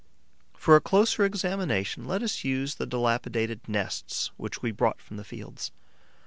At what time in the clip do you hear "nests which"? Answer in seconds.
3.69-4.63